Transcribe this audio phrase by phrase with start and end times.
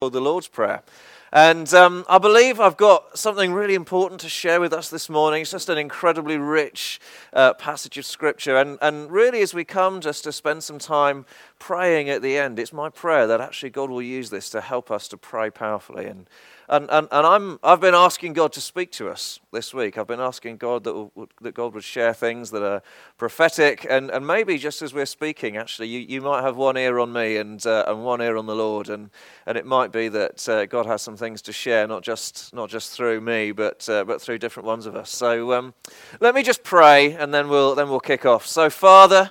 [0.00, 0.84] the Lord's Prayer.
[1.32, 5.42] And um, I believe I've got something really important to share with us this morning.
[5.42, 7.00] It's just an incredibly rich
[7.32, 8.56] uh, passage of Scripture.
[8.56, 11.26] And, and really, as we come just to spend some time
[11.58, 14.88] praying at the end, it's my prayer that actually God will use this to help
[14.92, 16.06] us to pray powerfully.
[16.06, 16.28] And
[16.68, 19.96] and, and, and I'm, I've been asking God to speak to us this week.
[19.96, 21.10] I've been asking God that,
[21.40, 22.82] that God would share things that are
[23.16, 23.86] prophetic.
[23.88, 27.10] And, and maybe just as we're speaking, actually, you, you might have one ear on
[27.12, 28.90] me and, uh, and one ear on the Lord.
[28.90, 29.08] And,
[29.46, 32.68] and it might be that uh, God has some things to share, not just, not
[32.68, 35.08] just through me, but, uh, but through different ones of us.
[35.08, 35.72] So um,
[36.20, 38.46] let me just pray and then we'll, then we'll kick off.
[38.46, 39.30] So, Father,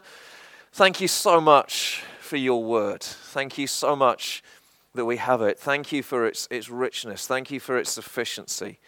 [0.74, 3.04] thank you so much for your word.
[3.04, 4.44] Thank you so much
[4.98, 5.58] that we have it.
[5.58, 7.26] Thank you for its, its richness.
[7.26, 8.80] Thank you for its sufficiency.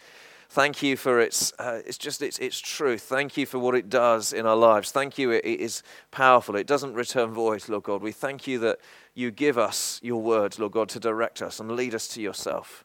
[0.50, 3.02] Thank you for its, uh, it's just its, its truth.
[3.02, 4.90] Thank you for what it does in our lives.
[4.90, 6.56] Thank you, it, it is powerful.
[6.56, 8.02] It doesn't return void, Lord God.
[8.02, 8.78] We thank you that
[9.14, 12.84] you give us your words, Lord God, to direct us and lead us to yourself.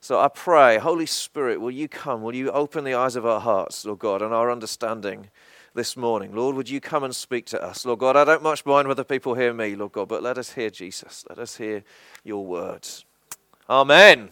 [0.00, 2.22] So I pray, Holy Spirit, will you come?
[2.22, 5.28] Will you open the eyes of our hearts, Lord God, and our understanding
[5.74, 6.34] this morning.
[6.34, 7.84] Lord, would you come and speak to us?
[7.84, 10.52] Lord God, I don't much mind whether people hear me, Lord God, but let us
[10.52, 11.24] hear Jesus.
[11.28, 11.84] Let us hear
[12.24, 13.04] your words.
[13.68, 14.30] Amen.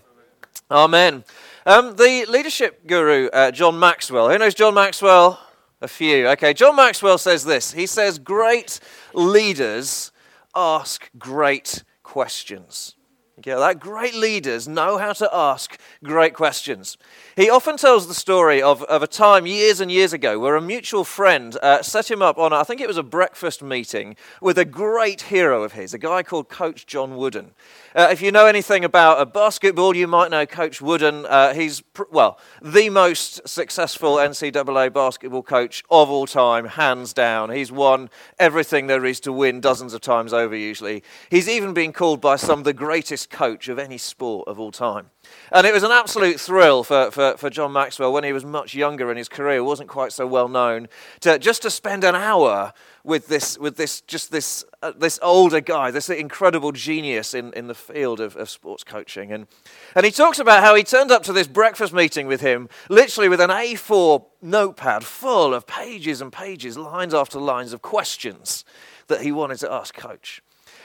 [0.71, 1.25] Amen.
[1.67, 4.31] Um, the leadership guru, uh, John Maxwell.
[4.31, 5.41] Who knows John Maxwell?
[5.81, 6.29] A few.
[6.29, 7.73] Okay, John Maxwell says this.
[7.73, 8.81] He says, Great
[9.15, 10.13] leaders
[10.55, 12.97] ask great questions.
[13.47, 16.99] Yeah, that great leaders know how to ask great questions.
[17.37, 20.61] He often tells the story of, of a time years and years ago where a
[20.61, 24.59] mutual friend uh, set him up on, I think it was a breakfast meeting, with
[24.59, 27.53] a great hero of his, a guy called Coach John Wooden.
[27.95, 31.25] Uh, if you know anything about uh, basketball, you might know Coach Wooden.
[31.25, 37.51] Uh, he's, pr- well, the most successful NCAA basketball coach of all time, hands down.
[37.51, 41.03] He's won everything there is to win dozens of times over, usually.
[41.31, 45.11] He's even been called by some the greatest coach of any sport of all time.
[45.53, 48.75] And it was an absolute thrill for, for, for John Maxwell when he was much
[48.75, 50.89] younger in his career, wasn't quite so well known,
[51.21, 52.73] to just to spend an hour
[53.05, 57.67] with this, with this just this, uh, this older guy, this incredible genius in, in
[57.67, 59.33] the field of, of sports coaching.
[59.33, 59.47] And,
[59.95, 63.29] and he talks about how he turned up to this breakfast meeting with him, literally
[63.29, 68.65] with an A4 notepad full of pages and pages, lines after lines of questions
[69.07, 70.43] that he wanted to ask Coach.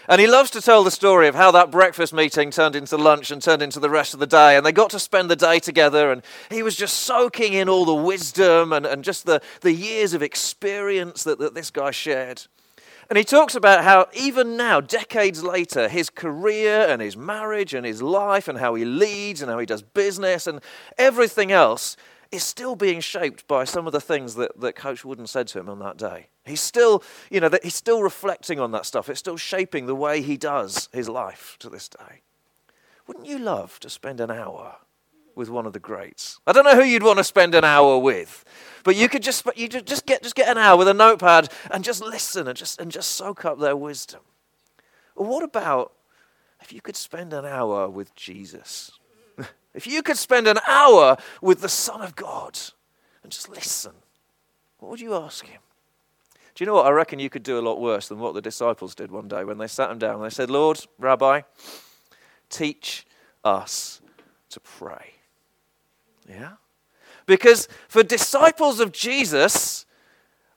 [0.07, 3.31] And he loves to tell the story of how that breakfast meeting turned into lunch
[3.31, 4.55] and turned into the rest of the day.
[4.55, 6.11] And they got to spend the day together.
[6.11, 6.21] And
[6.51, 10.21] he was just soaking in all the wisdom and, and just the, the years of
[10.21, 12.43] experience that, that this guy shared.
[13.09, 17.85] And he talks about how, even now, decades later, his career and his marriage and
[17.85, 20.59] his life and how he leads and how he does business and
[20.97, 21.97] everything else
[22.35, 25.59] is still being shaped by some of the things that, that Coach Wooden said to
[25.59, 26.27] him on that day.
[26.45, 29.09] He's still, you know, he's still reflecting on that stuff.
[29.09, 32.21] It's still shaping the way he does his life to this day.
[33.07, 34.77] Wouldn't you love to spend an hour
[35.35, 36.39] with one of the greats?
[36.47, 38.45] I don't know who you'd want to spend an hour with,
[38.83, 41.83] but you could just, you just get, just get an hour with a notepad and
[41.83, 44.21] just listen and just, and just soak up their wisdom.
[45.15, 45.93] Well, what about
[46.61, 48.91] if you could spend an hour with Jesus?
[49.75, 52.57] If you could spend an hour with the Son of God
[53.21, 53.91] and just listen,
[54.79, 55.61] what would you ask him?
[56.55, 56.85] Do you know what?
[56.85, 59.43] I reckon you could do a lot worse than what the disciples did one day
[59.43, 61.41] when they sat him down and they said, Lord, Rabbi,
[62.49, 63.05] teach
[63.43, 64.01] us
[64.49, 65.15] to pray.
[66.29, 66.53] Yeah?
[67.25, 69.84] Because for disciples of Jesus,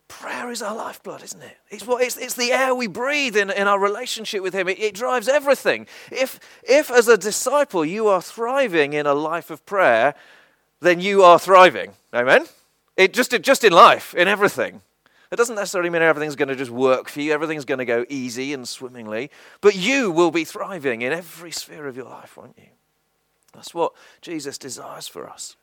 [0.09, 1.57] prayer is our lifeblood, isn't it?
[1.71, 4.69] It's, what, it's, it's the air we breathe in, in our relationship with Him.
[4.69, 5.87] It, it drives everything.
[6.11, 10.15] If, if, as a disciple, you are thriving in a life of prayer,
[10.81, 11.93] then you are thriving.
[12.13, 12.47] Amen?
[12.97, 14.81] It, just, just in life, in everything.
[15.31, 18.05] It doesn't necessarily mean everything's going to just work for you, everything's going to go
[18.09, 19.31] easy and swimmingly,
[19.61, 22.71] but you will be thriving in every sphere of your life, won't you?
[23.53, 23.93] That's what
[24.23, 25.57] Jesus desires for us.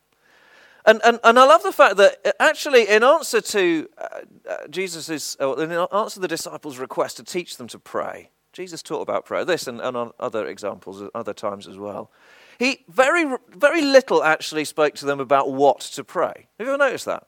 [0.86, 4.08] And, and, and I love the fact that uh, actually, in answer to uh,
[4.50, 8.84] uh, Jesus's, uh, in answer to the disciples' request to teach them to pray, Jesus
[8.84, 9.44] taught about prayer.
[9.44, 12.12] This and, and on other examples, other times as well.
[12.60, 16.48] He very, very little actually spoke to them about what to pray.
[16.58, 17.28] Have you ever noticed that?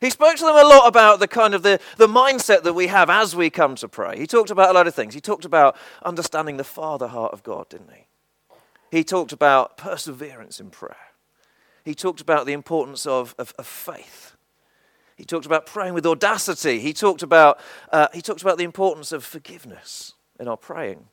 [0.00, 2.88] He spoke to them a lot about the kind of the, the mindset that we
[2.88, 4.18] have as we come to pray.
[4.18, 5.14] He talked about a lot of things.
[5.14, 8.06] He talked about understanding the Father heart of God, didn't he?
[8.90, 11.11] He talked about perseverance in prayer.
[11.84, 14.36] He talked about the importance of, of, of faith.
[15.16, 16.80] He talked about praying with audacity.
[16.80, 17.60] He talked about,
[17.92, 21.06] uh, he talked about the importance of forgiveness in our praying.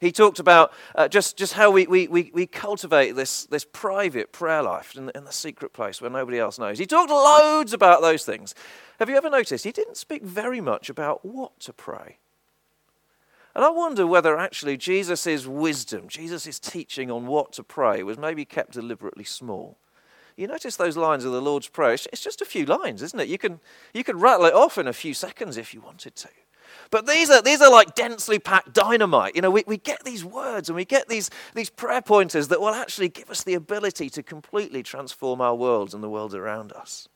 [0.00, 4.32] He talked about uh, just, just how we, we, we, we cultivate this, this private
[4.32, 6.78] prayer life in in the secret place where nobody else knows.
[6.78, 8.54] He talked loads about those things.
[8.98, 9.64] Have you ever noticed?
[9.64, 12.18] He didn't speak very much about what to pray.
[13.54, 18.44] And I wonder whether actually Jesus' wisdom, Jesus' teaching on what to pray, was maybe
[18.44, 19.78] kept deliberately small.
[20.36, 23.28] You notice those lines of the Lord's Prayer, it's just a few lines, isn't it?
[23.28, 23.60] You can,
[23.92, 26.28] you can rattle it off in a few seconds if you wanted to.
[26.90, 29.36] But these are, these are like densely packed dynamite.
[29.36, 32.60] You know, we, we get these words and we get these, these prayer pointers that
[32.60, 36.72] will actually give us the ability to completely transform our worlds and the world around
[36.72, 37.08] us.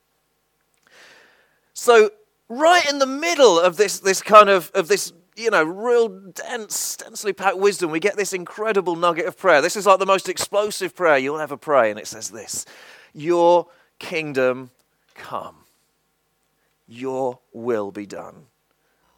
[1.74, 2.10] So,
[2.48, 6.96] right in the middle of this, this kind of, of this you know, real dense,
[6.96, 9.60] densely packed wisdom, we get this incredible nugget of prayer.
[9.60, 11.90] This is like the most explosive prayer you'll ever pray.
[11.90, 12.66] And it says this
[13.18, 13.66] Your
[13.98, 14.70] kingdom
[15.16, 15.56] come,
[16.86, 18.46] your will be done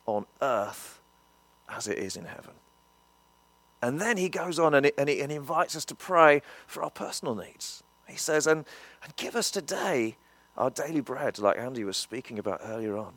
[0.06, 1.02] on earth
[1.68, 2.54] as it is in heaven.
[3.82, 6.82] And then he goes on and, and, he, and he invites us to pray for
[6.82, 7.82] our personal needs.
[8.08, 8.64] He says, and,
[9.04, 10.16] and give us today
[10.56, 13.14] our daily bread, like Andy was speaking about earlier on.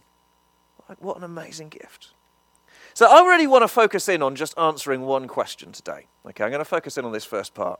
[0.89, 2.09] Like, what an amazing gift.
[2.93, 6.07] So I really want to focus in on just answering one question today.
[6.25, 7.79] Okay, I'm going to focus in on this first part.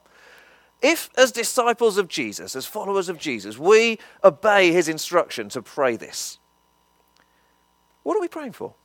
[0.83, 5.95] If, as disciples of Jesus, as followers of Jesus, we obey his instruction to pray
[5.95, 6.39] this,
[8.03, 8.75] what are we praying for?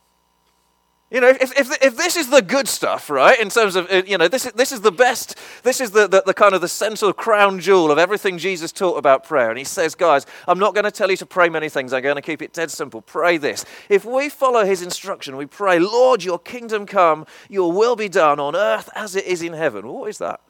[1.11, 4.17] You know, if, if, if this is the good stuff, right, in terms of, you
[4.17, 6.67] know, this is, this is the best, this is the, the, the kind of the
[6.67, 9.49] central crown jewel of everything Jesus taught about prayer.
[9.49, 11.93] And he says, guys, I'm not going to tell you to pray many things.
[11.93, 13.01] I'm going to keep it dead simple.
[13.01, 13.65] Pray this.
[13.89, 18.39] If we follow his instruction, we pray, Lord, your kingdom come, your will be done
[18.39, 19.87] on earth as it is in heaven.
[19.87, 20.41] What is that?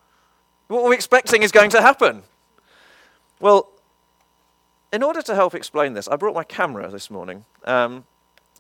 [0.69, 2.21] What we're expecting is going to happen.
[3.39, 3.71] Well,
[4.93, 7.45] in order to help explain this, I brought my camera this morning.
[7.65, 8.05] Um,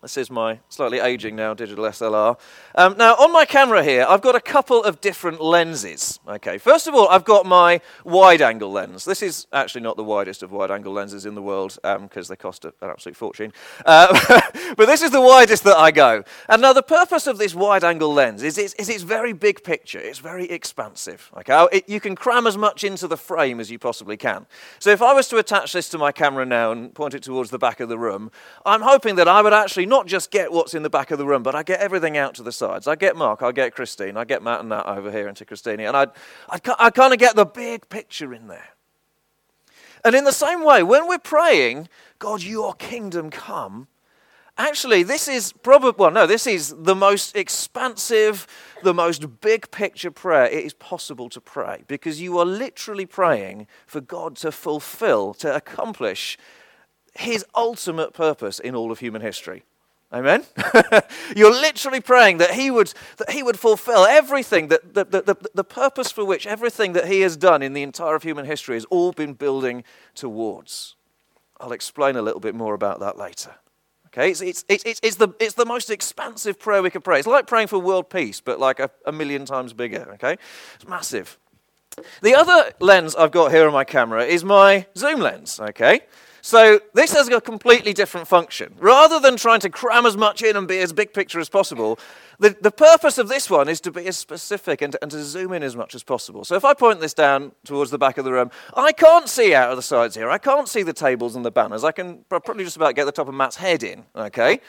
[0.01, 2.39] this is my slightly aging now digital SLR.
[2.75, 6.19] Um, now, on my camera here, I've got a couple of different lenses.
[6.25, 9.03] Okay, first of all, I've got my wide angle lens.
[9.03, 12.33] This is actually not the widest of wide angle lenses in the world because um,
[12.33, 13.51] they cost an absolute fortune.
[13.85, 14.41] Uh,
[14.77, 16.23] but this is the widest that I go.
[16.47, 19.65] And now, the purpose of this wide angle lens is it's, is it's very big
[19.65, 21.29] picture, it's very expansive.
[21.37, 24.45] Okay, it, you can cram as much into the frame as you possibly can.
[24.79, 27.49] So, if I was to attach this to my camera now and point it towards
[27.49, 28.31] the back of the room,
[28.65, 31.25] I'm hoping that I would actually not just get what's in the back of the
[31.25, 32.87] room, but I get everything out to the sides.
[32.87, 35.81] I get Mark, I get Christine, I get Matt and Nat over here into Christine,
[35.81, 36.07] and I,
[36.49, 38.69] I, I kind of get the big picture in there.
[40.05, 41.89] And in the same way, when we're praying,
[42.19, 43.87] God, your kingdom come,
[44.57, 48.47] actually, this is probably, well, no, this is the most expansive,
[48.83, 53.67] the most big picture prayer it is possible to pray because you are literally praying
[53.85, 56.37] for God to fulfill, to accomplish
[57.13, 59.63] his ultimate purpose in all of human history.
[60.11, 60.43] Amen?
[61.35, 65.49] You're literally praying that he would, that he would fulfill everything, that the, the, the,
[65.53, 68.75] the purpose for which everything that he has done in the entire of human history
[68.75, 69.83] has all been building
[70.15, 70.95] towards.
[71.59, 73.55] I'll explain a little bit more about that later.
[74.07, 77.19] Okay, it's, it's, it's, it's, the, it's the most expansive prayer we could pray.
[77.19, 80.13] It's like praying for world peace, but like a, a million times bigger.
[80.13, 80.37] Okay,
[80.75, 81.37] it's massive.
[82.23, 85.59] The other lens I've got here on my camera is my zoom lens.
[85.59, 86.01] Okay,
[86.41, 88.75] so this has a completely different function.
[88.79, 91.99] Rather than trying to cram as much in and be as big picture as possible,
[92.39, 95.53] the, the purpose of this one is to be as specific and and to zoom
[95.53, 96.45] in as much as possible.
[96.45, 99.53] So if I point this down towards the back of the room, I can't see
[99.53, 100.29] out of the sides here.
[100.29, 101.83] I can't see the tables and the banners.
[101.83, 104.61] I can probably just about get the top of Matt's head in, okay?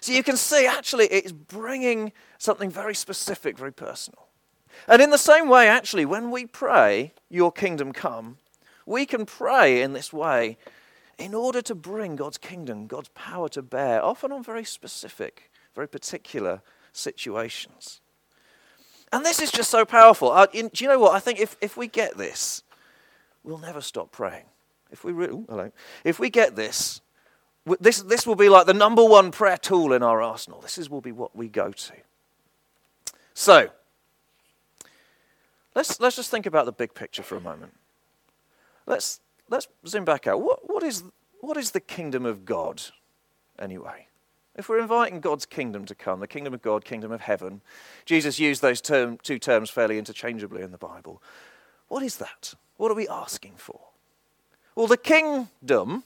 [0.00, 4.26] So you can see actually it's bringing something very specific, very personal.
[4.86, 8.38] And in the same way, actually, when we pray, Your kingdom come,
[8.84, 10.58] we can pray in this way
[11.18, 15.88] in order to bring God's kingdom, God's power to bear, often on very specific, very
[15.88, 16.60] particular
[16.92, 18.00] situations.
[19.12, 20.32] And this is just so powerful.
[20.52, 21.14] In, do you know what?
[21.14, 22.62] I think if, if we get this,
[23.44, 24.44] we'll never stop praying.
[24.90, 25.72] If we, re- ooh, hello.
[26.04, 27.00] if we get this,
[27.80, 30.60] this, this will be like the number one prayer tool in our arsenal.
[30.60, 31.92] This is, will be what we go to.
[33.34, 33.68] So,
[35.74, 37.74] let's, let's just think about the big picture for a moment.
[38.86, 40.40] Let's, let's zoom back out.
[40.40, 41.04] What, what, is,
[41.40, 42.82] what is the kingdom of God,
[43.58, 44.08] anyway?
[44.56, 47.60] If we're inviting God's kingdom to come, the kingdom of God, kingdom of heaven,
[48.06, 51.22] Jesus used those term, two terms fairly interchangeably in the Bible.
[51.88, 52.54] What is that?
[52.78, 53.80] What are we asking for?
[54.74, 56.04] Well, the kingdom,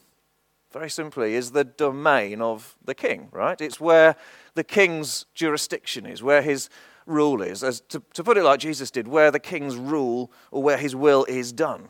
[0.71, 3.59] very simply, is the domain of the king, right?
[3.59, 4.15] It's where
[4.53, 6.69] the king's jurisdiction is, where his
[7.05, 7.63] rule is.
[7.63, 10.95] As to, to put it like Jesus did, where the king's rule or where his
[10.95, 11.89] will is done.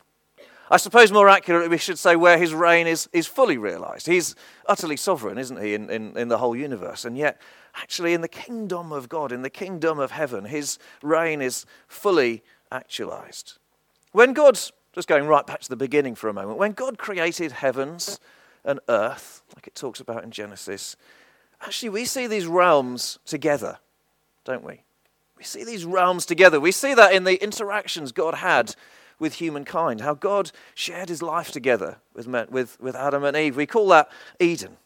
[0.71, 4.07] I suppose more accurately, we should say where his reign is, is fully realized.
[4.07, 4.35] He's
[4.67, 7.03] utterly sovereign, isn't he, in, in, in the whole universe?
[7.03, 7.41] And yet,
[7.75, 12.41] actually, in the kingdom of God, in the kingdom of heaven, his reign is fully
[12.71, 13.57] actualized.
[14.13, 14.57] When God,
[14.93, 18.17] just going right back to the beginning for a moment, when God created heavens
[18.63, 20.95] and earth, like it talks about in Genesis,
[21.59, 23.79] actually we see these realms together,
[24.45, 24.83] don't we?
[25.37, 26.61] We see these realms together.
[26.61, 28.73] We see that in the interactions God had
[29.21, 33.55] with humankind, how God shared his life together with, with, with Adam and Eve.
[33.55, 34.09] We call that
[34.39, 34.77] Eden.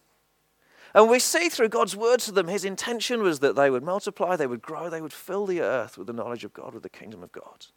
[0.93, 4.35] And we see through God's word to them, his intention was that they would multiply,
[4.35, 6.89] they would grow, they would fill the earth with the knowledge of God, with the
[6.89, 7.67] kingdom of God.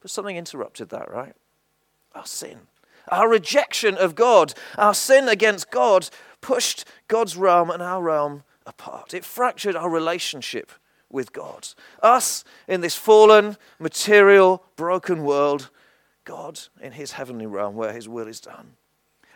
[0.00, 1.34] But something interrupted that, right?
[2.14, 2.60] Our sin.
[3.08, 6.08] Our rejection of God, our sin against God,
[6.40, 9.12] pushed God's realm and our realm apart.
[9.12, 10.72] It fractured our relationship
[11.14, 11.68] with God.
[12.02, 15.70] Us in this fallen, material, broken world,
[16.24, 18.72] God in his heavenly realm where his will is done.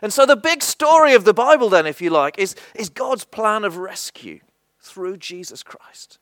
[0.01, 3.25] And so, the big story of the Bible, then, if you like, is, is God's
[3.25, 4.39] plan of rescue
[4.79, 6.19] through Jesus Christ,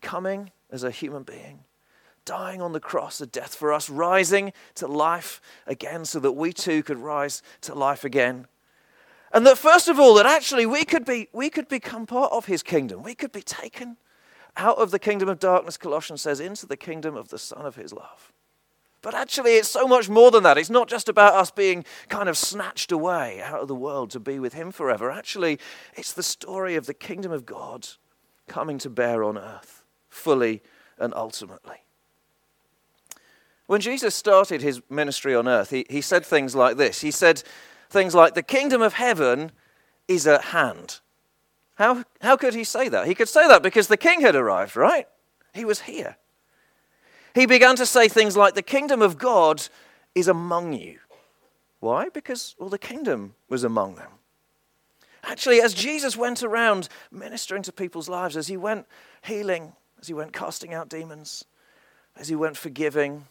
[0.00, 1.64] coming as a human being,
[2.24, 6.52] dying on the cross, a death for us, rising to life again so that we
[6.52, 8.46] too could rise to life again.
[9.32, 12.46] And that, first of all, that actually we could, be, we could become part of
[12.46, 13.02] his kingdom.
[13.02, 13.98] We could be taken
[14.56, 17.76] out of the kingdom of darkness, Colossians says, into the kingdom of the Son of
[17.76, 18.32] his love.
[19.00, 20.58] But actually, it's so much more than that.
[20.58, 24.20] It's not just about us being kind of snatched away out of the world to
[24.20, 25.10] be with Him forever.
[25.10, 25.60] Actually,
[25.94, 27.86] it's the story of the kingdom of God
[28.48, 30.62] coming to bear on earth, fully
[30.98, 31.84] and ultimately.
[33.66, 37.42] When Jesus started his ministry on earth, he, he said things like this He said
[37.90, 39.52] things like, The kingdom of heaven
[40.08, 41.00] is at hand.
[41.78, 43.06] How, how could he say that?
[43.06, 45.06] He could say that because the king had arrived, right?
[45.54, 46.16] He was here.
[47.36, 49.62] He began to say things like, The kingdom of God
[50.12, 50.98] is among you.
[51.78, 52.08] Why?
[52.08, 54.10] Because, well, the kingdom was among them.
[55.22, 58.86] Actually, as Jesus went around ministering to people's lives, as he went
[59.22, 61.44] healing, as he went casting out demons,
[62.16, 63.26] as he went forgiving,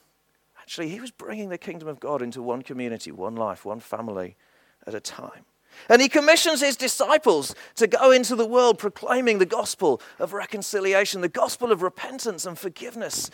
[0.61, 4.37] actually, he was bringing the kingdom of God into one community, one life, one family
[4.85, 5.43] at a time.
[5.89, 11.21] And he commissions his disciples to go into the world proclaiming the gospel of reconciliation,
[11.21, 13.29] the gospel of repentance and forgiveness,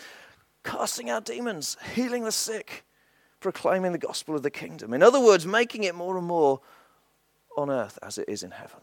[0.64, 2.86] casting out demons, healing the sick,
[3.40, 4.94] proclaiming the gospel of the kingdom.
[4.94, 6.62] In other words, making it more and more
[7.58, 8.80] on earth as it is in heaven.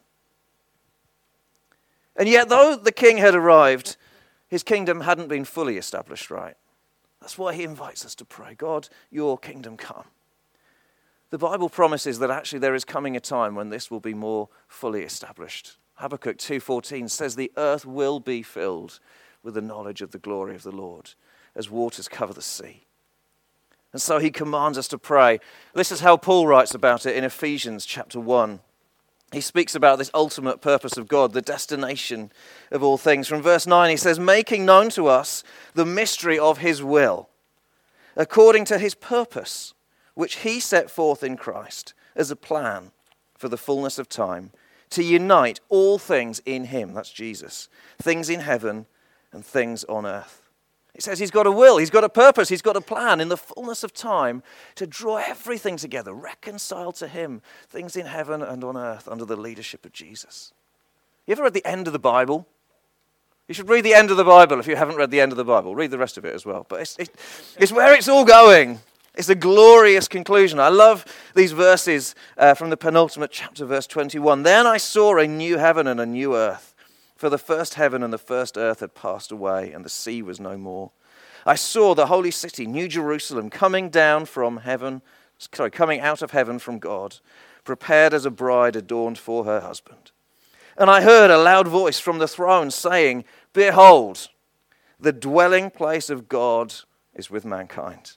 [2.17, 3.97] And yet, though the king had arrived,
[4.49, 6.57] his kingdom hadn't been fully established right.
[7.21, 10.05] That's why he invites us to pray God, your kingdom come.
[11.31, 14.49] The Bible promises that actually there is coming a time when this will be more
[14.67, 15.79] fully established.
[15.95, 18.99] Habakkuk 2:14 says the earth will be filled
[19.43, 21.15] with the knowledge of the glory of the Lord
[21.55, 22.85] as waters cover the sea.
[23.93, 25.41] And so he commands us to pray.
[25.75, 28.61] This is how Paul writes about it in Ephesians chapter 1.
[29.33, 32.33] He speaks about this ultimate purpose of God, the destination
[32.73, 33.29] of all things.
[33.29, 35.45] From verse 9, he says, Making known to us
[35.75, 37.29] the mystery of his will,
[38.17, 39.75] according to his purpose
[40.15, 42.93] which he set forth in Christ as a plan
[43.37, 44.51] for the fullness of time
[44.91, 48.87] to unite all things in him, that's Jesus, things in heaven
[49.33, 50.43] and things on earth.
[50.95, 53.29] It says he's got a will, he's got a purpose, he's got a plan in
[53.29, 54.43] the fullness of time
[54.75, 59.37] to draw everything together, reconcile to him things in heaven and on earth under the
[59.37, 60.53] leadership of Jesus.
[61.27, 62.47] You ever read the end of the Bible?
[63.47, 65.37] You should read the end of the Bible if you haven't read the end of
[65.37, 65.75] the Bible.
[65.75, 66.67] Read the rest of it as well.
[66.69, 67.11] But it's, it,
[67.59, 68.81] it's where it's all going.
[69.15, 70.61] It's a glorious conclusion.
[70.61, 74.45] I love these verses uh, from the penultimate chapter, verse 21.
[74.45, 76.75] Then I saw a new heaven and a new earth,
[77.17, 80.39] for the first heaven and the first earth had passed away, and the sea was
[80.39, 80.93] no more.
[81.45, 85.03] I saw the holy city, New Jerusalem, coming down from heaven,
[85.39, 87.17] sorry, coming out of heaven from God,
[87.65, 90.13] prepared as a bride adorned for her husband.
[90.77, 94.29] And I heard a loud voice from the throne saying, Behold,
[95.01, 96.75] the dwelling place of God
[97.15, 98.17] is with mankind.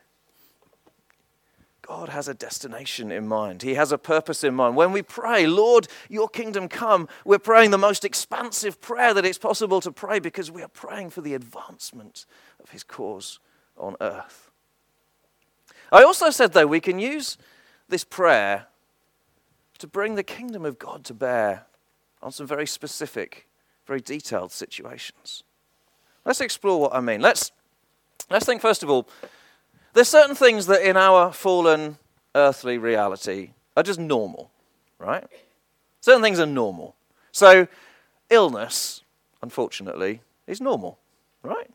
[1.91, 3.63] God has a destination in mind.
[3.63, 4.77] He has a purpose in mind.
[4.77, 9.37] When we pray, Lord, your kingdom come, we're praying the most expansive prayer that it's
[9.37, 12.25] possible to pray because we are praying for the advancement
[12.63, 13.39] of his cause
[13.77, 14.51] on earth.
[15.91, 17.37] I also said, though, we can use
[17.89, 18.67] this prayer
[19.79, 21.65] to bring the kingdom of God to bear
[22.23, 23.49] on some very specific,
[23.85, 25.43] very detailed situations.
[26.23, 27.19] Let's explore what I mean.
[27.19, 27.51] Let's,
[28.29, 29.09] let's think, first of all,
[29.93, 31.97] there's certain things that in our fallen
[32.35, 34.51] earthly reality are just normal,
[34.99, 35.25] right?
[35.99, 36.95] Certain things are normal.
[37.31, 37.67] So,
[38.29, 39.03] illness,
[39.41, 40.97] unfortunately, is normal,
[41.43, 41.69] right?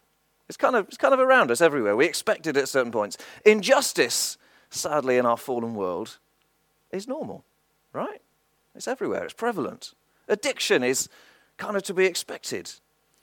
[0.49, 1.97] It's kind of, it's kind of around us everywhere.
[1.97, 3.19] We expect it at certain points.
[3.45, 4.39] Injustice,
[4.71, 6.19] sadly, in our fallen world,
[6.93, 7.45] is normal,
[7.93, 8.23] right?
[8.75, 9.95] It's everywhere, it's prevalent.
[10.29, 11.09] Addiction is
[11.57, 12.71] kind of to be expected.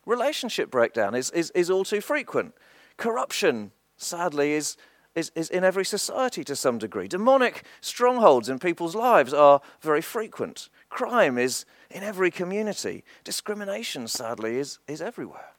[0.06, 2.54] Relationship breakdown is, is, is all too frequent.
[2.98, 4.78] Corruption, sadly, is,
[5.16, 7.08] is, is in every society to some degree.
[7.08, 10.70] Demonic strongholds in people's lives are very frequent.
[10.90, 13.04] Crime is in every community.
[13.24, 15.54] Discrimination, sadly, is, is everywhere.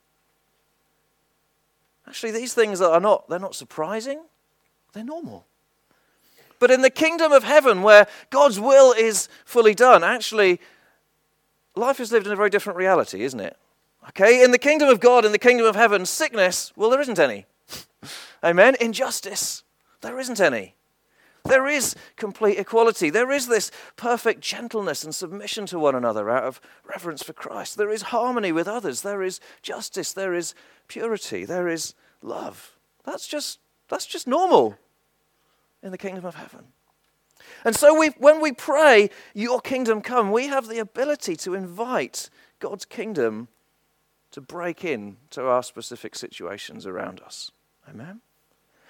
[2.06, 4.22] Actually, these things are not, they're not surprising,
[4.92, 5.46] they're normal.
[6.58, 10.60] But in the kingdom of heaven, where God's will is fully done, actually,
[11.74, 13.56] life is lived in a very different reality, isn't it?
[14.10, 17.18] Okay, in the kingdom of God, in the kingdom of heaven, sickness, well, there isn't
[17.18, 17.46] any.
[18.42, 18.76] Amen.
[18.80, 19.62] Injustice,
[20.00, 20.74] there isn't any.
[21.46, 23.10] There is complete equality.
[23.10, 27.76] There is this perfect gentleness and submission to one another out of reverence for Christ.
[27.76, 29.02] There is harmony with others.
[29.02, 30.14] There is justice.
[30.14, 30.54] There is
[30.88, 31.44] purity.
[31.44, 32.76] There is love.
[33.04, 33.58] That's just,
[33.88, 34.78] that's just normal
[35.82, 36.64] in the kingdom of heaven.
[37.62, 42.30] And so we, when we pray, Your kingdom come, we have the ability to invite
[42.58, 43.48] God's kingdom
[44.30, 47.52] to break in to our specific situations around us.
[47.88, 48.20] Amen?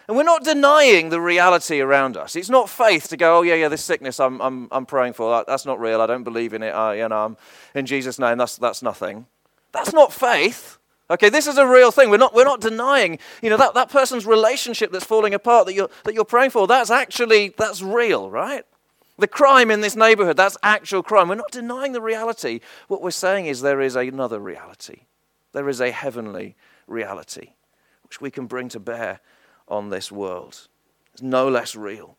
[0.06, 2.36] And we're not denying the reality around us.
[2.36, 5.30] It's not faith to go, oh, yeah, yeah, this sickness I'm, I'm, I'm praying for,
[5.30, 6.00] that, that's not real.
[6.02, 6.70] I don't believe in it.
[6.70, 7.36] I, you know, I'm,
[7.74, 9.26] in Jesus' name, that's, that's nothing.
[9.72, 10.78] That's not faith.
[11.10, 12.10] Okay, this is a real thing.
[12.10, 15.74] We're not, we're not denying, you know, that, that person's relationship that's falling apart that
[15.74, 16.66] you're, that you're praying for.
[16.66, 18.64] That's actually, that's real, right?
[19.16, 21.28] The crime in this neighborhood, that's actual crime.
[21.28, 22.60] We're not denying the reality.
[22.88, 25.02] What we're saying is there is another reality.
[25.52, 27.52] There is a heavenly reality
[28.20, 29.20] we can bring to bear
[29.68, 30.68] on this world.
[31.12, 32.16] It's no less real.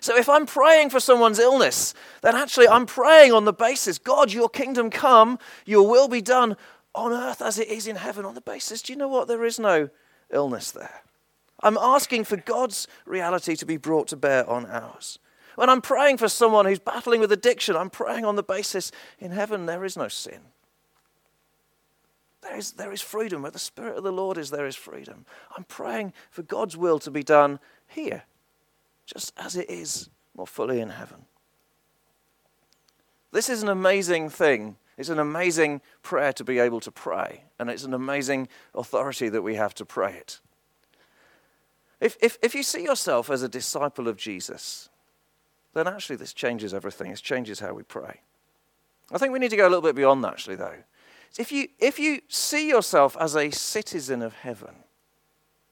[0.00, 4.32] So if I'm praying for someone's illness, then actually I'm praying on the basis God,
[4.32, 6.56] your kingdom come, your will be done
[6.94, 8.24] on earth as it is in heaven.
[8.24, 9.28] On the basis, do you know what?
[9.28, 9.90] There is no
[10.30, 11.02] illness there.
[11.60, 15.18] I'm asking for God's reality to be brought to bear on ours.
[15.56, 19.30] When I'm praying for someone who's battling with addiction, I'm praying on the basis in
[19.30, 20.40] heaven there is no sin.
[22.44, 23.42] There is, there is freedom.
[23.42, 25.24] Where the Spirit of the Lord is, there is freedom.
[25.56, 28.24] I'm praying for God's will to be done here,
[29.06, 31.24] just as it is more fully in heaven.
[33.32, 34.76] This is an amazing thing.
[34.96, 39.42] It's an amazing prayer to be able to pray, and it's an amazing authority that
[39.42, 40.40] we have to pray it.
[42.00, 44.90] If, if, if you see yourself as a disciple of Jesus,
[45.72, 47.10] then actually this changes everything.
[47.10, 48.20] It changes how we pray.
[49.10, 50.76] I think we need to go a little bit beyond that, actually, though.
[51.38, 54.74] If you, if you see yourself as a citizen of heaven,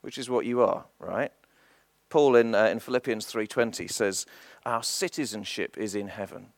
[0.00, 1.30] which is what you are, right?
[2.10, 4.26] Paul in, uh, in Philippians 3.20 says,
[4.66, 6.48] our citizenship is in heaven.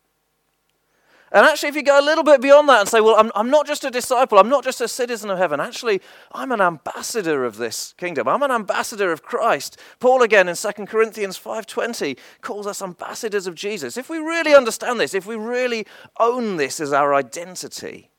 [1.31, 3.51] And actually, if you go a little bit beyond that and say, well, I'm, I'm
[3.51, 5.59] not just a disciple, I'm not just a citizen of heaven.
[5.59, 6.01] Actually,
[6.33, 8.29] I'm an ambassador of this kingdom.
[8.29, 9.81] I'm an ambassador of Christ.
[9.99, 13.97] Paul again in 2 Corinthians 5.20 calls us ambassadors of Jesus.
[13.97, 15.87] If we really understand this, if we really
[16.21, 18.11] own this as our identity,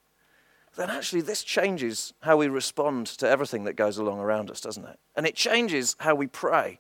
[0.76, 4.86] then actually this changes how we respond to everything that goes along around us, doesn't
[4.86, 5.00] it?
[5.16, 6.80] And it changes how we pray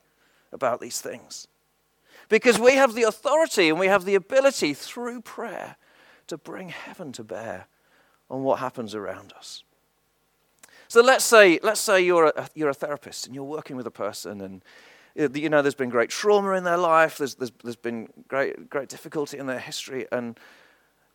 [0.51, 1.47] about these things.
[2.27, 5.77] Because we have the authority and we have the ability through prayer
[6.27, 7.67] to bring heaven to bear
[8.29, 9.63] on what happens around us.
[10.87, 13.91] So let's say, let's say you're, a, you're a therapist and you're working with a
[13.91, 14.63] person and
[15.19, 18.69] uh, you know there's been great trauma in their life, there's, there's, there's been great,
[18.69, 20.37] great difficulty in their history, and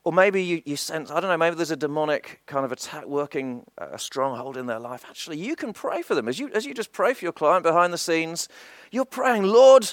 [0.02, 3.06] or maybe you, you sense, I don't know, maybe there's a demonic kind of attack
[3.06, 5.04] working uh, a stronghold in their life.
[5.08, 6.26] Actually, you can pray for them.
[6.26, 8.48] As you, as you just pray for your client behind the scenes,
[8.90, 9.92] you're praying, Lord,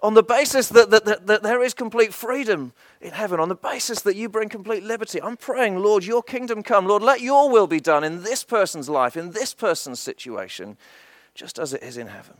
[0.00, 3.56] on the basis that, that, that, that there is complete freedom in heaven, on the
[3.56, 5.20] basis that you bring complete liberty.
[5.20, 6.86] I'm praying, Lord, your kingdom come.
[6.86, 10.76] Lord, let your will be done in this person's life, in this person's situation,
[11.34, 12.36] just as it is in heaven.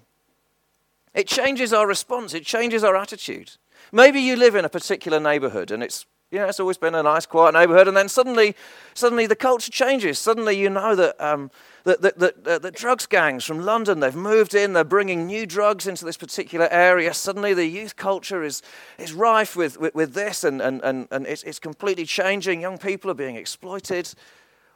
[1.15, 3.53] It changes our response, it changes our attitude.
[3.91, 7.03] Maybe you live in a particular neighborhood and it's you know, it's always been a
[7.03, 8.55] nice, quiet neighborhood, and then suddenly,
[8.93, 10.19] suddenly the culture changes.
[10.19, 11.51] Suddenly, you know that, um,
[11.85, 15.47] that, that, that, uh, that drugs gangs from London, they've moved in, they're bringing new
[15.47, 17.15] drugs into this particular area.
[17.15, 18.61] Suddenly, the youth culture is,
[18.99, 22.61] is rife with, with, with this, and, and, and, and it's, it's completely changing.
[22.61, 24.13] Young people are being exploited.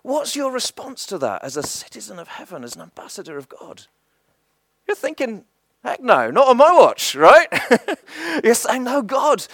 [0.01, 3.83] What's your response to that as a citizen of heaven, as an ambassador of God?
[4.89, 5.45] You're thinking,
[5.85, 7.47] heck no, not on my watch, right?
[8.45, 9.47] You're saying, no, God,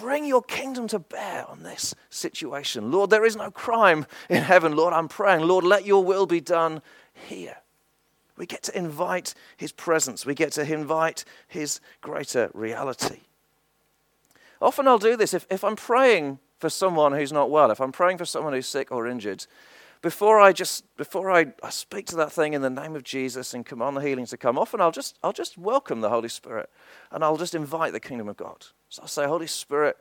[0.00, 2.90] bring your kingdom to bear on this situation.
[2.90, 4.76] Lord, there is no crime in heaven.
[4.76, 5.46] Lord, I'm praying.
[5.46, 6.82] Lord, let your will be done
[7.12, 7.56] here.
[8.36, 13.22] We get to invite his presence, we get to invite his greater reality.
[14.62, 17.92] Often I'll do this if, if I'm praying for someone who's not well, if I'm
[17.92, 19.46] praying for someone who's sick or injured,
[20.02, 23.54] before I just before I, I speak to that thing in the name of Jesus
[23.54, 26.70] and command the healing to come, often I'll just I'll just welcome the Holy Spirit
[27.10, 28.66] and I'll just invite the kingdom of God.
[28.88, 29.96] So I'll say, Holy Spirit,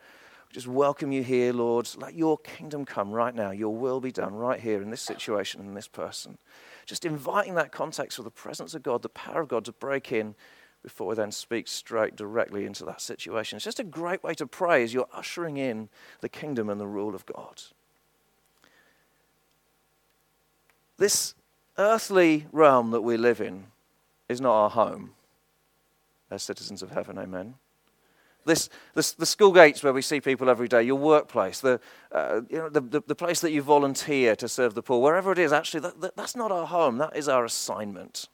[0.52, 1.90] just welcome you here, Lord.
[1.98, 3.52] Let your kingdom come right now.
[3.52, 6.38] Your will be done right here in this situation in this person.
[6.86, 10.12] Just inviting that context of the presence of God, the power of God to break
[10.12, 10.36] in
[10.84, 13.58] before we then speak straight directly into that situation.
[13.58, 15.90] It's just a great way to pray as you're ushering in
[16.22, 17.62] the kingdom and the rule of God.
[20.98, 21.36] This
[21.78, 23.66] earthly realm that we live in
[24.28, 25.12] is not our home
[26.30, 27.56] as citizens of heaven, amen.
[28.46, 31.82] This, this, the school gates where we see people every day, your workplace, the,
[32.12, 35.34] uh, you know, the, the, the, place that you volunteer to serve the poor, wherever
[35.34, 36.98] it is, actually, that, that, that's not our home.
[36.98, 38.30] That is our assignment.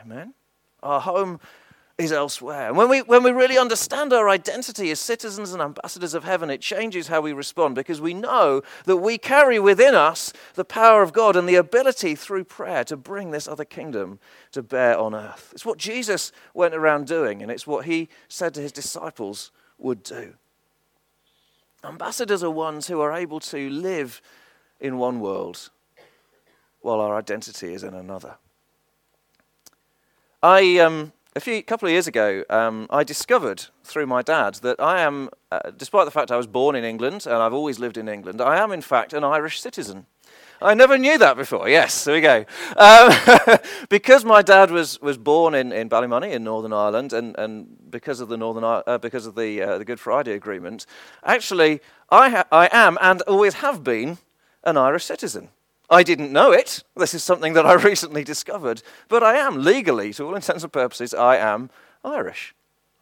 [0.00, 0.34] Amen?
[0.82, 1.38] Our home
[1.98, 2.68] is elsewhere.
[2.68, 6.50] And when we, when we really understand our identity as citizens and ambassadors of heaven,
[6.50, 11.02] it changes how we respond because we know that we carry within us the power
[11.02, 14.18] of God and the ability through prayer to bring this other kingdom
[14.52, 15.50] to bear on earth.
[15.54, 20.02] It's what Jesus went around doing, and it's what he said to his disciples would
[20.02, 20.34] do.
[21.82, 24.20] Ambassadors are ones who are able to live
[24.80, 25.70] in one world
[26.82, 28.36] while our identity is in another.
[30.42, 34.80] I, um, a few couple of years ago, um, I discovered through my dad that
[34.80, 37.98] I am, uh, despite the fact I was born in England and I've always lived
[37.98, 40.06] in England, I am in fact an Irish citizen.
[40.62, 41.68] I never knew that before.
[41.68, 42.46] Yes, there we go.
[42.78, 43.58] Um,
[43.90, 48.20] because my dad was, was born in, in Ballymoney in Northern Ireland, and, and because
[48.20, 50.86] of the Northern uh, because of the uh, the Good Friday Agreement,
[51.22, 54.16] actually I ha- I am and always have been
[54.64, 55.50] an Irish citizen.
[55.88, 56.82] I didn't know it.
[56.96, 58.82] This is something that I recently discovered.
[59.08, 61.70] But I am legally, to all intents and purposes, I am
[62.04, 62.54] Irish.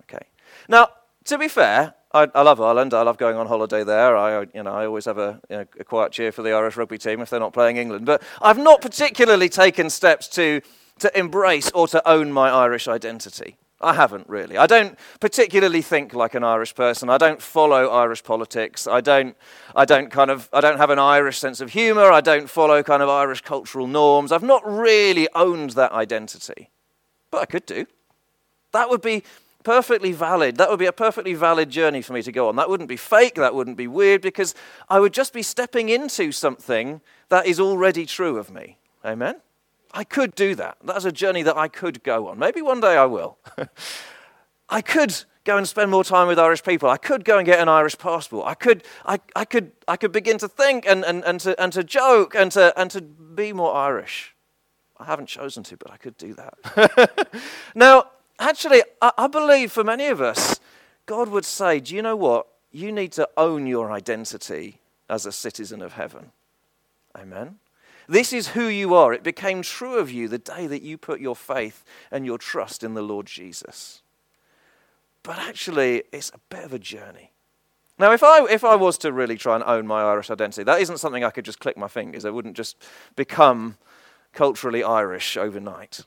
[0.02, 0.26] Okay.
[0.68, 0.88] Now,
[1.24, 2.94] to be fair, I, I love Ireland.
[2.94, 4.16] I love going on holiday there.
[4.16, 6.76] I, you know, I always have a, you know, a quiet cheer for the Irish
[6.76, 8.06] rugby team if they're not playing England.
[8.06, 10.60] But I've not particularly taken steps to,
[11.00, 13.56] to embrace or to own my Irish identity.
[13.84, 14.56] I haven't really.
[14.56, 17.10] I don't particularly think like an Irish person.
[17.10, 18.86] I don't follow Irish politics.
[18.86, 19.36] I don't,
[19.76, 22.10] I don't kind of, I don't have an Irish sense of humour.
[22.10, 24.32] I don't follow kind of Irish cultural norms.
[24.32, 26.70] I've not really owned that identity,
[27.30, 27.86] but I could do.
[28.72, 29.22] That would be
[29.64, 30.56] perfectly valid.
[30.56, 32.56] That would be a perfectly valid journey for me to go on.
[32.56, 33.34] That wouldn't be fake.
[33.34, 34.54] That wouldn't be weird because
[34.88, 38.78] I would just be stepping into something that is already true of me.
[39.04, 39.36] Amen.
[39.94, 40.76] I could do that.
[40.84, 42.38] That's a journey that I could go on.
[42.38, 43.38] Maybe one day I will.
[44.68, 46.90] I could go and spend more time with Irish people.
[46.90, 48.46] I could go and get an Irish passport.
[48.46, 51.72] I could, I, I could, I could begin to think and, and, and, to, and
[51.74, 54.34] to joke and to, and to be more Irish.
[54.98, 57.30] I haven't chosen to, but I could do that.
[57.76, 60.58] now, actually, I, I believe for many of us,
[61.06, 62.48] God would say, Do you know what?
[62.72, 66.32] You need to own your identity as a citizen of heaven.
[67.16, 67.58] Amen.
[68.08, 69.12] This is who you are.
[69.12, 72.84] It became true of you the day that you put your faith and your trust
[72.84, 74.02] in the Lord Jesus.
[75.22, 77.32] But actually, it's a bit of a journey.
[77.98, 80.80] Now, if I, if I was to really try and own my Irish identity, that
[80.80, 82.24] isn't something I could just click my fingers.
[82.24, 82.76] I wouldn't just
[83.16, 83.76] become
[84.32, 86.00] culturally Irish overnight.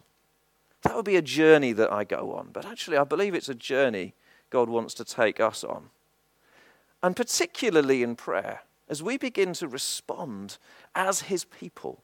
[0.83, 2.49] That would be a journey that I go on.
[2.51, 4.13] But actually, I believe it's a journey
[4.49, 5.89] God wants to take us on.
[7.01, 10.57] And particularly in prayer as we begin to respond
[10.95, 12.03] as his people,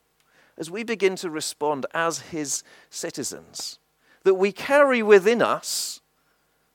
[0.58, 3.80] as we begin to respond as his citizens,
[4.24, 6.02] that we carry within us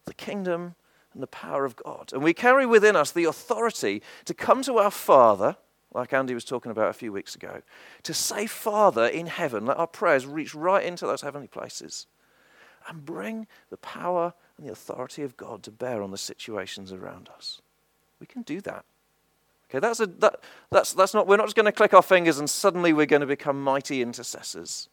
[0.05, 0.75] the kingdom
[1.13, 2.13] and the power of God.
[2.13, 5.57] And we carry within us the authority to come to our Father,
[5.95, 7.63] like Andy was talking about a few weeks ago,
[8.03, 12.07] to say, Father in heaven, let our prayers reach right into those heavenly places
[12.89, 17.29] and bring the power and the authority of God to bear on the situations around
[17.35, 17.61] us.
[18.21, 18.85] We can do that.
[19.71, 22.39] Okay, that's, a, that, that's, that's not, we're not just going to click our fingers
[22.39, 24.89] and suddenly we're going to become mighty intercessors.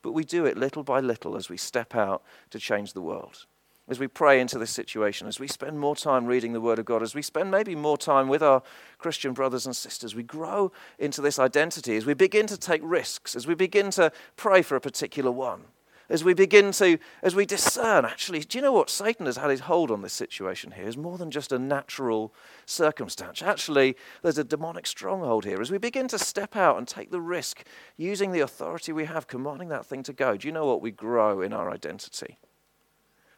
[0.00, 3.44] But we do it little by little as we step out to change the world.
[3.86, 6.84] As we pray into this situation, as we spend more time reading the Word of
[6.84, 8.62] God, as we spend maybe more time with our
[8.98, 13.34] Christian brothers and sisters, we grow into this identity, as we begin to take risks,
[13.34, 15.64] as we begin to pray for a particular one
[16.10, 18.88] as we begin to, as we discern, actually, do you know what?
[18.88, 22.32] Satan has had his hold on this situation here is more than just a natural
[22.64, 23.42] circumstance.
[23.42, 25.60] Actually, there's a demonic stronghold here.
[25.60, 27.64] As we begin to step out and take the risk,
[27.96, 30.80] using the authority we have, commanding that thing to go, do you know what?
[30.80, 32.38] We grow in our identity.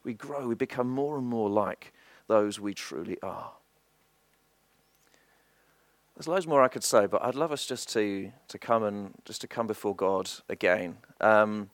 [0.05, 1.93] We grow, we become more and more like
[2.29, 3.53] those we truly are.
[6.15, 9.15] There's loads more I could say, but I'd love us just to, to come and
[9.25, 10.99] just to come before God again.
[11.21, 11.71] Um,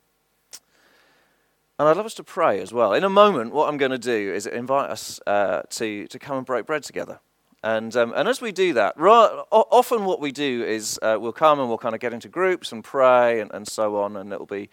[1.79, 2.95] and I'd love us to pray as well.
[2.95, 6.39] In a moment, what I'm going to do is invite us uh, to, to come
[6.39, 7.21] and break bread together.
[7.63, 11.33] And, um, and as we do that, ra- often what we do is uh, we'll
[11.33, 14.33] come and we'll kind of get into groups and pray and, and so on, and
[14.33, 14.71] it'll be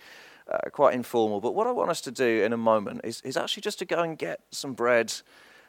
[0.52, 1.42] uh, quite informal.
[1.42, 3.86] But what I want us to do in a moment is, is actually just to
[3.86, 5.14] go and get some bread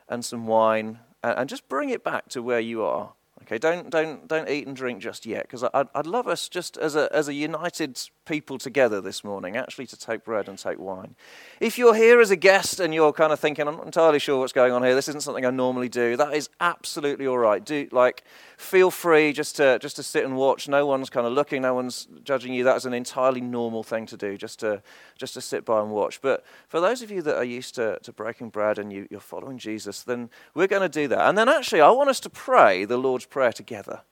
[0.08, 3.12] and some wine and, and just bring it back to where you are.
[3.46, 6.78] Okay, don't, don't, don't eat and drink just yet, because I'd, I'd love us just
[6.78, 10.78] as a, as a united people together this morning, actually to take bread and take
[10.78, 11.14] wine.
[11.60, 14.38] If you're here as a guest and you're kind of thinking, I'm not entirely sure
[14.38, 17.62] what's going on here, this isn't something I normally do, that is absolutely all right.
[17.62, 18.24] Do, like,
[18.56, 20.66] feel free just to, just to sit and watch.
[20.66, 22.64] No one's kind of looking, no one's judging you.
[22.64, 24.82] That is an entirely normal thing to do, just to,
[25.18, 26.22] just to sit by and watch.
[26.22, 29.20] But for those of you that are used to, to breaking bread and you, you're
[29.20, 31.28] following Jesus, then we're going to do that.
[31.28, 34.02] And then actually, I want us to pray the Lord's Prayer together.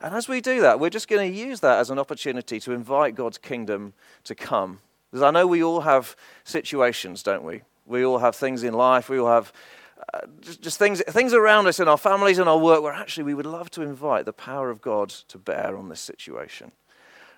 [0.00, 2.70] And as we do that, we're just going to use that as an opportunity to
[2.70, 4.78] invite God's kingdom to come.
[5.10, 7.62] Because I know we all have situations, don't we?
[7.84, 9.52] We all have things in life, we all have
[10.14, 13.24] uh, just, just things, things around us in our families and our work where actually
[13.24, 16.70] we would love to invite the power of God to bear on this situation.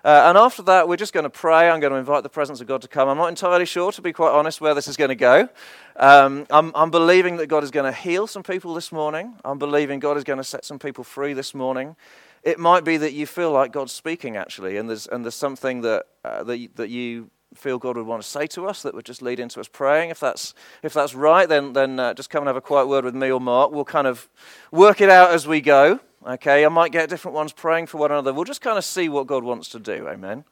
[0.03, 1.69] Uh, and after that, we're just going to pray.
[1.69, 3.07] I'm going to invite the presence of God to come.
[3.07, 5.47] I'm not entirely sure, to be quite honest, where this is going to go.
[5.95, 9.35] Um, I'm, I'm believing that God is going to heal some people this morning.
[9.45, 11.95] I'm believing God is going to set some people free this morning.
[12.43, 15.81] It might be that you feel like God's speaking, actually, and there's, and there's something
[15.81, 19.05] that, uh, that, that you feel God would want to say to us that would
[19.05, 20.09] just lead into us praying.
[20.09, 23.05] If that's, if that's right, then, then uh, just come and have a quiet word
[23.05, 23.71] with me or Mark.
[23.71, 24.29] We'll kind of
[24.71, 25.99] work it out as we go.
[26.27, 28.31] Okay, I might get different ones praying for one another.
[28.31, 30.07] We'll just kind of see what God wants to do.
[30.07, 30.43] Amen.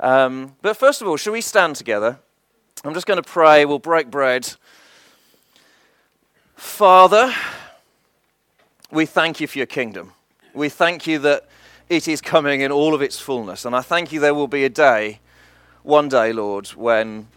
[0.00, 2.18] Um, but first of all, should we stand together?
[2.82, 3.66] I'm just going to pray.
[3.66, 4.54] We'll break bread.
[6.56, 7.34] Father,
[8.90, 10.12] we thank you for your kingdom.
[10.54, 11.46] We thank you that
[11.90, 13.66] it is coming in all of its fullness.
[13.66, 15.20] And I thank you there will be a day,
[15.82, 17.28] one day, Lord, when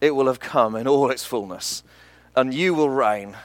[0.00, 1.84] it will have come in all its fullness.
[2.34, 3.36] And you will reign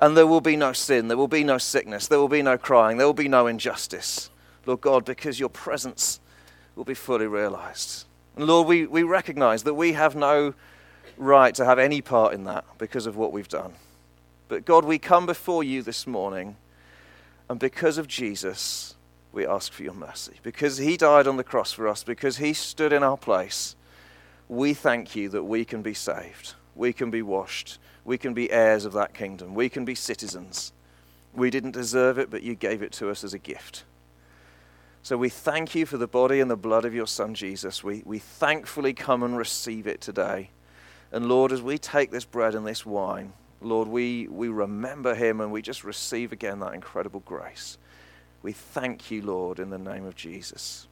[0.00, 2.56] and there will be no sin, there will be no sickness, there will be no
[2.56, 4.30] crying, there will be no injustice,
[4.66, 6.20] Lord God, because your presence
[6.76, 8.04] will be fully realized.
[8.36, 10.54] And Lord, we, we recognize that we have no
[11.16, 13.72] right to have any part in that because of what we've done.
[14.46, 16.56] But God, we come before you this morning,
[17.48, 18.94] and because of Jesus,
[19.32, 20.34] we ask for your mercy.
[20.42, 23.74] Because he died on the cross for us, because he stood in our place,
[24.48, 27.78] we thank you that we can be saved, we can be washed
[28.08, 29.54] we can be heirs of that kingdom.
[29.54, 30.72] We can be citizens.
[31.34, 33.84] We didn't deserve it, but you gave it to us as a gift.
[35.02, 37.84] So we thank you for the body and the blood of your Son, Jesus.
[37.84, 40.48] We, we thankfully come and receive it today.
[41.12, 45.42] And Lord, as we take this bread and this wine, Lord, we, we remember him
[45.42, 47.76] and we just receive again that incredible grace.
[48.40, 50.88] We thank you, Lord, in the name of Jesus.